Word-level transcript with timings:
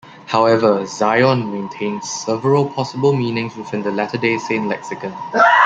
However, 0.25 0.83
"Zion" 0.87 1.53
maintains 1.53 2.09
several 2.09 2.67
possible 2.71 3.13
meanings 3.15 3.55
within 3.55 3.83
the 3.83 3.91
Latter 3.91 4.17
Day 4.17 4.39
Saint 4.39 4.67
lexicon. 4.67 5.13